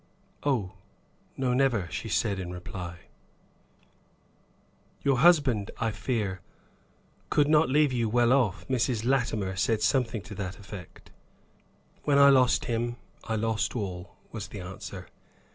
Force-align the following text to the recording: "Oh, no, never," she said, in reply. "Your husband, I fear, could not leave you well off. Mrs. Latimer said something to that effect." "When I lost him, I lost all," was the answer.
"Oh, 0.43 0.71
no, 1.37 1.53
never," 1.53 1.87
she 1.91 2.09
said, 2.09 2.39
in 2.39 2.49
reply. 2.51 3.01
"Your 5.03 5.19
husband, 5.19 5.69
I 5.79 5.91
fear, 5.91 6.41
could 7.29 7.47
not 7.47 7.69
leave 7.69 7.93
you 7.93 8.09
well 8.09 8.33
off. 8.33 8.67
Mrs. 8.67 9.05
Latimer 9.05 9.55
said 9.55 9.83
something 9.83 10.23
to 10.23 10.33
that 10.33 10.57
effect." 10.57 11.11
"When 12.01 12.17
I 12.17 12.29
lost 12.29 12.65
him, 12.65 12.95
I 13.25 13.35
lost 13.35 13.75
all," 13.75 14.15
was 14.31 14.47
the 14.47 14.59
answer. 14.61 15.07